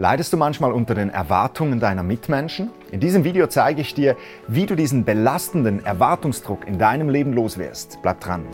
Leidest 0.00 0.32
du 0.32 0.38
manchmal 0.38 0.72
unter 0.72 0.94
den 0.94 1.10
Erwartungen 1.10 1.78
deiner 1.78 2.02
Mitmenschen? 2.02 2.70
In 2.90 3.00
diesem 3.00 3.22
Video 3.22 3.48
zeige 3.48 3.82
ich 3.82 3.92
dir, 3.92 4.16
wie 4.48 4.64
du 4.64 4.74
diesen 4.74 5.04
belastenden 5.04 5.84
Erwartungsdruck 5.84 6.66
in 6.66 6.78
deinem 6.78 7.10
Leben 7.10 7.34
loswirst. 7.34 7.98
Bleib 8.00 8.18
dran. 8.20 8.46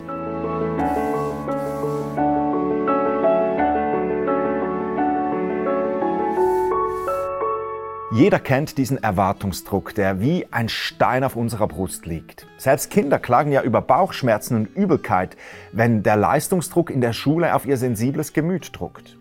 Jeder 8.11 8.39
kennt 8.39 8.77
diesen 8.77 9.01
Erwartungsdruck, 9.01 9.95
der 9.95 10.19
wie 10.19 10.45
ein 10.51 10.67
Stein 10.67 11.23
auf 11.23 11.37
unserer 11.37 11.69
Brust 11.69 12.05
liegt. 12.05 12.45
Selbst 12.57 12.91
Kinder 12.91 13.19
klagen 13.19 13.53
ja 13.53 13.61
über 13.61 13.79
Bauchschmerzen 13.79 14.57
und 14.57 14.75
Übelkeit, 14.75 15.37
wenn 15.71 16.03
der 16.03 16.17
Leistungsdruck 16.17 16.89
in 16.89 16.99
der 16.99 17.13
Schule 17.13 17.55
auf 17.55 17.65
ihr 17.65 17.77
sensibles 17.77 18.33
Gemüt 18.33 18.77
druckt. 18.77 19.17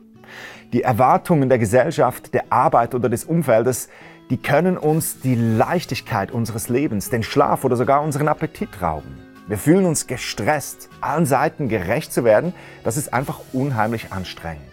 Die 0.73 0.83
Erwartungen 0.83 1.49
der 1.49 1.59
Gesellschaft, 1.59 2.35
der 2.35 2.45
Arbeit 2.51 2.95
oder 2.95 3.09
des 3.09 3.25
Umfeldes, 3.25 3.89
die 4.31 4.37
können 4.37 4.77
uns 4.77 5.21
die 5.21 5.37
Leichtigkeit 5.37 6.33
unseres 6.33 6.69
Lebens, 6.69 7.11
den 7.11 7.23
Schlaf 7.23 7.65
oder 7.65 7.77
sogar 7.77 8.03
unseren 8.03 8.29
Appetit 8.29 8.83
rauben. 8.83 9.19
Wir 9.47 9.59
fühlen 9.59 9.85
uns 9.85 10.09
gestresst, 10.09 10.89
allen 11.01 11.27
Seiten 11.27 11.69
gerecht 11.69 12.13
zu 12.13 12.25
werden, 12.25 12.53
das 12.83 12.97
ist 12.97 13.15
einfach 13.15 13.41
unheimlich 13.53 14.13
anstrengend. 14.13 14.67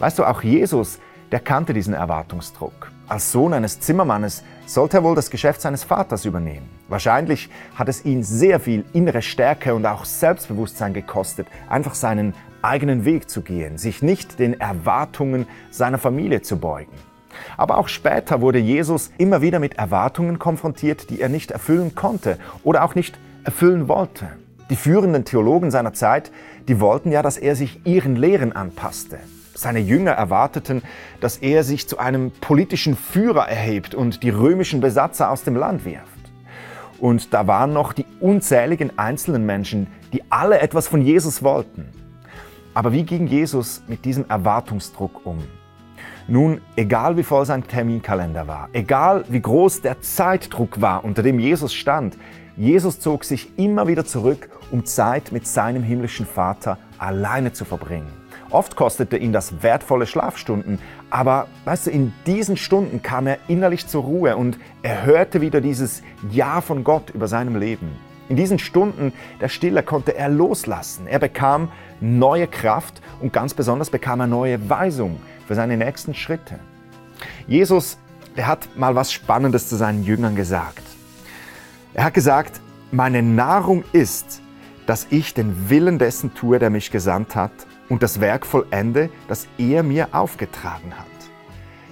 Weißt 0.00 0.18
du, 0.18 0.24
auch 0.24 0.42
Jesus, 0.42 0.98
der 1.34 1.40
kannte 1.40 1.74
diesen 1.74 1.94
Erwartungsdruck. 1.94 2.92
Als 3.08 3.32
Sohn 3.32 3.54
eines 3.54 3.80
Zimmermannes 3.80 4.44
sollte 4.66 4.98
er 4.98 5.02
wohl 5.02 5.16
das 5.16 5.30
Geschäft 5.30 5.60
seines 5.60 5.82
Vaters 5.82 6.24
übernehmen. 6.26 6.70
Wahrscheinlich 6.86 7.50
hat 7.74 7.88
es 7.88 8.04
ihn 8.04 8.22
sehr 8.22 8.60
viel 8.60 8.84
innere 8.92 9.20
Stärke 9.20 9.74
und 9.74 9.84
auch 9.84 10.04
Selbstbewusstsein 10.04 10.94
gekostet, 10.94 11.48
einfach 11.68 11.96
seinen 11.96 12.34
eigenen 12.62 13.04
Weg 13.04 13.28
zu 13.28 13.42
gehen, 13.42 13.78
sich 13.78 14.00
nicht 14.00 14.38
den 14.38 14.60
Erwartungen 14.60 15.48
seiner 15.72 15.98
Familie 15.98 16.42
zu 16.42 16.56
beugen. 16.56 16.92
Aber 17.56 17.78
auch 17.78 17.88
später 17.88 18.40
wurde 18.40 18.60
Jesus 18.60 19.10
immer 19.18 19.42
wieder 19.42 19.58
mit 19.58 19.76
Erwartungen 19.76 20.38
konfrontiert, 20.38 21.10
die 21.10 21.20
er 21.20 21.28
nicht 21.28 21.50
erfüllen 21.50 21.96
konnte 21.96 22.38
oder 22.62 22.84
auch 22.84 22.94
nicht 22.94 23.18
erfüllen 23.42 23.88
wollte. 23.88 24.28
Die 24.70 24.76
führenden 24.76 25.24
Theologen 25.24 25.72
seiner 25.72 25.94
Zeit, 25.94 26.30
die 26.68 26.78
wollten 26.78 27.10
ja, 27.10 27.22
dass 27.22 27.38
er 27.38 27.56
sich 27.56 27.84
ihren 27.84 28.14
Lehren 28.14 28.52
anpasste. 28.52 29.18
Seine 29.54 29.78
Jünger 29.78 30.12
erwarteten, 30.12 30.82
dass 31.20 31.38
er 31.38 31.62
sich 31.62 31.88
zu 31.88 31.98
einem 31.98 32.32
politischen 32.32 32.96
Führer 32.96 33.48
erhebt 33.48 33.94
und 33.94 34.22
die 34.22 34.30
römischen 34.30 34.80
Besatzer 34.80 35.30
aus 35.30 35.44
dem 35.44 35.56
Land 35.56 35.84
wirft. 35.84 36.08
Und 36.98 37.32
da 37.32 37.46
waren 37.46 37.72
noch 37.72 37.92
die 37.92 38.06
unzähligen 38.20 38.98
einzelnen 38.98 39.46
Menschen, 39.46 39.86
die 40.12 40.22
alle 40.30 40.60
etwas 40.60 40.88
von 40.88 41.02
Jesus 41.02 41.42
wollten. 41.42 41.88
Aber 42.72 42.92
wie 42.92 43.04
ging 43.04 43.26
Jesus 43.26 43.82
mit 43.86 44.04
diesem 44.04 44.28
Erwartungsdruck 44.28 45.24
um? 45.24 45.38
Nun, 46.26 46.60
egal 46.76 47.16
wie 47.16 47.22
voll 47.22 47.44
sein 47.44 47.66
Terminkalender 47.66 48.48
war, 48.48 48.68
egal 48.72 49.24
wie 49.28 49.40
groß 49.40 49.82
der 49.82 50.00
Zeitdruck 50.00 50.80
war, 50.80 51.04
unter 51.04 51.22
dem 51.22 51.38
Jesus 51.38 51.74
stand, 51.74 52.16
Jesus 52.56 52.98
zog 52.98 53.24
sich 53.24 53.58
immer 53.58 53.86
wieder 53.86 54.04
zurück, 54.04 54.48
um 54.70 54.84
Zeit 54.84 55.32
mit 55.32 55.46
seinem 55.46 55.82
himmlischen 55.82 56.24
Vater 56.24 56.78
alleine 56.98 57.52
zu 57.52 57.64
verbringen. 57.64 58.23
Oft 58.54 58.76
kostete 58.76 59.16
ihn 59.16 59.32
das 59.32 59.64
wertvolle 59.64 60.06
Schlafstunden, 60.06 60.78
aber 61.10 61.48
weißt 61.64 61.88
du, 61.88 61.90
in 61.90 62.12
diesen 62.24 62.56
Stunden 62.56 63.02
kam 63.02 63.26
er 63.26 63.38
innerlich 63.48 63.88
zur 63.88 64.04
Ruhe 64.04 64.36
und 64.36 64.60
er 64.84 65.04
hörte 65.04 65.40
wieder 65.40 65.60
dieses 65.60 66.04
Ja 66.30 66.60
von 66.60 66.84
Gott 66.84 67.10
über 67.10 67.26
seinem 67.26 67.56
Leben. 67.56 67.90
In 68.28 68.36
diesen 68.36 68.60
Stunden 68.60 69.12
der 69.40 69.48
Stille 69.48 69.82
konnte 69.82 70.16
er 70.16 70.28
loslassen. 70.28 71.08
Er 71.08 71.18
bekam 71.18 71.72
neue 72.00 72.46
Kraft 72.46 73.02
und 73.20 73.32
ganz 73.32 73.54
besonders 73.54 73.90
bekam 73.90 74.20
er 74.20 74.28
neue 74.28 74.70
Weisung 74.70 75.20
für 75.48 75.56
seine 75.56 75.76
nächsten 75.76 76.14
Schritte. 76.14 76.60
Jesus, 77.48 77.98
der 78.36 78.46
hat 78.46 78.68
mal 78.76 78.94
was 78.94 79.12
Spannendes 79.12 79.68
zu 79.68 79.74
seinen 79.74 80.04
Jüngern 80.04 80.36
gesagt. 80.36 80.84
Er 81.92 82.04
hat 82.04 82.14
gesagt, 82.14 82.60
meine 82.92 83.20
Nahrung 83.20 83.82
ist, 83.90 84.42
dass 84.86 85.08
ich 85.10 85.34
den 85.34 85.68
Willen 85.70 85.98
dessen 85.98 86.34
tue, 86.34 86.60
der 86.60 86.70
mich 86.70 86.92
gesandt 86.92 87.34
hat 87.34 87.50
und 87.94 88.02
das 88.02 88.20
Werk 88.20 88.44
vollende, 88.44 89.08
das 89.28 89.46
er 89.56 89.84
mir 89.84 90.08
aufgetragen 90.10 90.98
hat. 90.98 91.06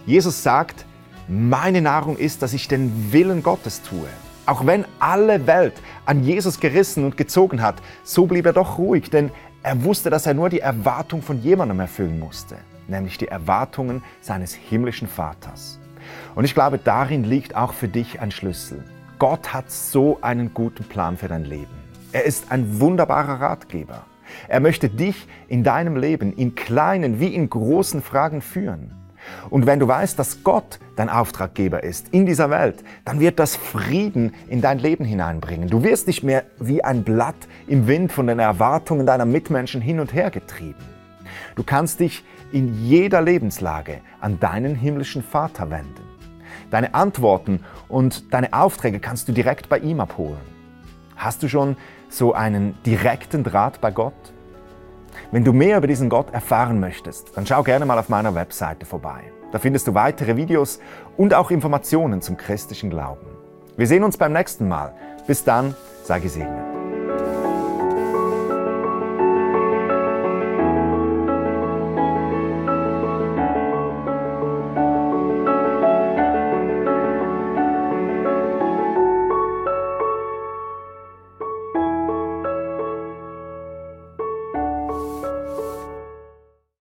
Jesus 0.04 0.42
sagt, 0.42 0.84
meine 1.28 1.80
Nahrung 1.80 2.16
ist, 2.16 2.42
dass 2.42 2.54
ich 2.54 2.66
den 2.66 3.12
Willen 3.12 3.44
Gottes 3.44 3.82
tue. 3.82 4.08
Auch 4.44 4.66
wenn 4.66 4.84
alle 4.98 5.46
Welt 5.46 5.74
an 6.04 6.24
Jesus 6.24 6.58
gerissen 6.58 7.04
und 7.04 7.16
gezogen 7.16 7.62
hat, 7.62 7.76
so 8.02 8.26
blieb 8.26 8.46
er 8.46 8.52
doch 8.52 8.78
ruhig, 8.78 9.10
denn 9.10 9.30
er 9.62 9.84
wusste, 9.84 10.10
dass 10.10 10.26
er 10.26 10.34
nur 10.34 10.48
die 10.48 10.58
Erwartung 10.58 11.22
von 11.22 11.40
jemandem 11.40 11.78
erfüllen 11.78 12.18
musste, 12.18 12.56
nämlich 12.88 13.16
die 13.16 13.28
Erwartungen 13.28 14.02
seines 14.20 14.54
himmlischen 14.54 15.06
Vaters. 15.06 15.78
Und 16.34 16.46
ich 16.46 16.54
glaube, 16.54 16.78
darin 16.78 17.22
liegt 17.22 17.54
auch 17.54 17.74
für 17.74 17.86
dich 17.86 18.18
ein 18.18 18.32
Schlüssel. 18.32 18.82
Gott 19.20 19.52
hat 19.54 19.70
so 19.70 20.18
einen 20.20 20.52
guten 20.52 20.82
Plan 20.82 21.16
für 21.16 21.28
dein 21.28 21.44
Leben. 21.44 21.78
Er 22.10 22.24
ist 22.24 22.50
ein 22.50 22.80
wunderbarer 22.80 23.40
Ratgeber. 23.40 24.04
Er 24.48 24.60
möchte 24.60 24.88
dich 24.88 25.26
in 25.48 25.64
deinem 25.64 25.96
Leben 25.96 26.32
in 26.32 26.54
kleinen 26.54 27.20
wie 27.20 27.34
in 27.34 27.48
großen 27.50 28.02
Fragen 28.02 28.40
führen. 28.40 28.92
Und 29.50 29.66
wenn 29.66 29.78
du 29.78 29.88
weißt, 29.88 30.18
dass 30.18 30.42
Gott 30.42 30.78
dein 30.96 31.08
Auftraggeber 31.08 31.82
ist 31.82 32.08
in 32.10 32.26
dieser 32.26 32.50
Welt, 32.50 32.82
dann 33.04 33.20
wird 33.20 33.38
das 33.38 33.56
Frieden 33.56 34.34
in 34.48 34.60
dein 34.60 34.78
Leben 34.78 35.04
hineinbringen. 35.04 35.68
Du 35.68 35.84
wirst 35.84 36.06
nicht 36.06 36.22
mehr 36.22 36.44
wie 36.58 36.82
ein 36.82 37.04
Blatt 37.04 37.36
im 37.66 37.86
Wind 37.86 38.12
von 38.12 38.26
den 38.26 38.38
Erwartungen 38.38 39.06
deiner 39.06 39.24
Mitmenschen 39.24 39.80
hin 39.80 40.00
und 40.00 40.12
her 40.12 40.30
getrieben. 40.30 40.84
Du 41.54 41.62
kannst 41.62 42.00
dich 42.00 42.24
in 42.52 42.84
jeder 42.84 43.22
Lebenslage 43.22 44.00
an 44.20 44.40
deinen 44.40 44.74
himmlischen 44.74 45.22
Vater 45.22 45.70
wenden. 45.70 46.02
Deine 46.70 46.94
Antworten 46.94 47.60
und 47.88 48.32
deine 48.32 48.52
Aufträge 48.52 48.98
kannst 49.00 49.28
du 49.28 49.32
direkt 49.32 49.68
bei 49.68 49.78
ihm 49.78 50.00
abholen. 50.00 50.51
Hast 51.16 51.42
du 51.42 51.48
schon 51.48 51.76
so 52.08 52.32
einen 52.34 52.80
direkten 52.84 53.44
Draht 53.44 53.80
bei 53.80 53.90
Gott? 53.90 54.12
Wenn 55.30 55.44
du 55.44 55.52
mehr 55.52 55.78
über 55.78 55.86
diesen 55.86 56.08
Gott 56.08 56.32
erfahren 56.32 56.80
möchtest, 56.80 57.36
dann 57.36 57.46
schau 57.46 57.62
gerne 57.62 57.86
mal 57.86 57.98
auf 57.98 58.08
meiner 58.08 58.34
Webseite 58.34 58.86
vorbei. 58.86 59.32
Da 59.50 59.58
findest 59.58 59.86
du 59.86 59.94
weitere 59.94 60.36
Videos 60.36 60.80
und 61.16 61.34
auch 61.34 61.50
Informationen 61.50 62.22
zum 62.22 62.36
christlichen 62.36 62.90
Glauben. 62.90 63.26
Wir 63.76 63.86
sehen 63.86 64.04
uns 64.04 64.16
beim 64.16 64.32
nächsten 64.32 64.68
Mal. 64.68 64.94
Bis 65.26 65.44
dann, 65.44 65.74
sei 66.04 66.20
gesegnet. 66.20 66.71